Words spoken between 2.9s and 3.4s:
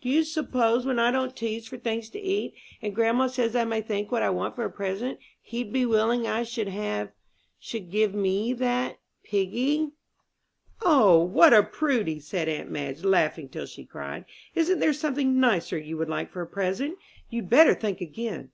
grandma